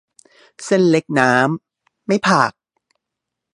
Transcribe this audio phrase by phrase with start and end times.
[0.65, 2.51] เส้นเล็กน้ำ ไม่ผัก